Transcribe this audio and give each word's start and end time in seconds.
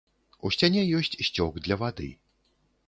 У 0.47 0.51
сцяне 0.55 0.81
ёсць 1.01 1.19
сцёк 1.29 1.61
для 1.67 1.75
вады. 1.85 2.13